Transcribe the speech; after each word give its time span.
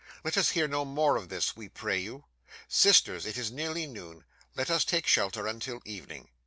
Let 0.23 0.35
us 0.35 0.49
hear 0.49 0.67
no 0.67 0.83
more 0.83 1.15
of 1.15 1.29
this, 1.29 1.55
we 1.55 1.69
pray 1.69 1.99
you. 1.99 2.25
Sisters, 2.67 3.27
it 3.27 3.37
is 3.37 3.51
nearly 3.51 3.85
noon. 3.85 4.23
Let 4.55 4.71
us 4.71 4.83
take 4.83 5.05
shelter 5.05 5.45
until 5.45 5.79
evening!" 5.85 6.29